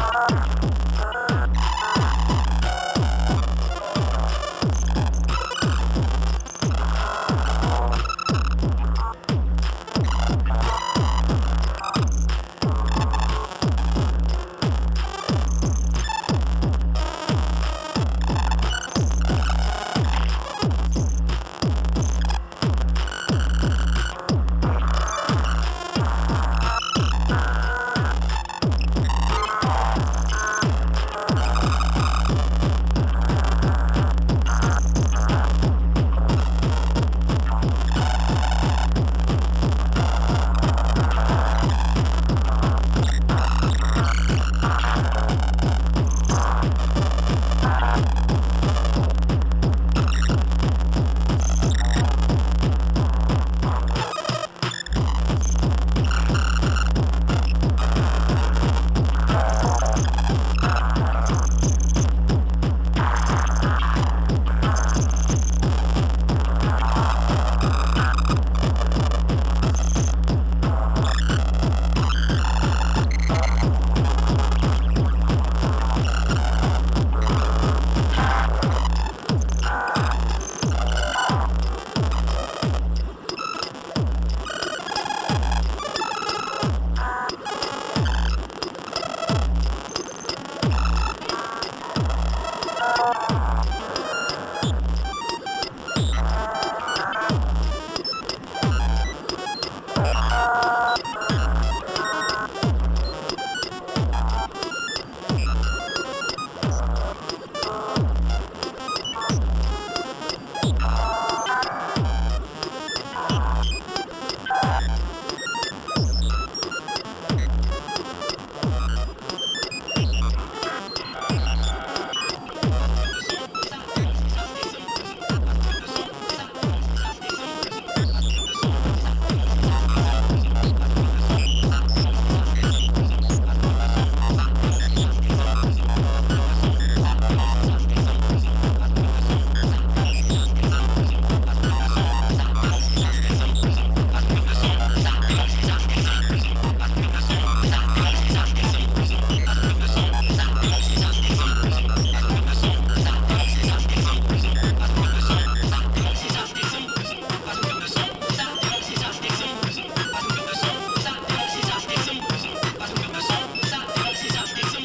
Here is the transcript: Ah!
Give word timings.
Ah! 0.00 0.37